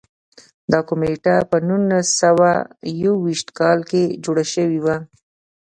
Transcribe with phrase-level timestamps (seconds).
[0.71, 2.51] دا کمېټه په نولس سوه
[3.03, 4.95] یو ویشت کال کې جوړه شوې وه.